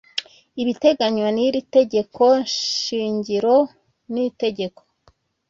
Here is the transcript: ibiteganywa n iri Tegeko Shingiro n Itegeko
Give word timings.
ibiteganywa 0.61 1.29
n 1.35 1.37
iri 1.47 1.61
Tegeko 1.75 2.23
Shingiro 2.81 3.57
n 4.13 4.15
Itegeko 4.27 4.81